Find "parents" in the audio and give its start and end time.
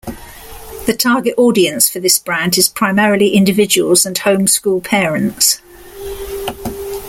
4.81-5.61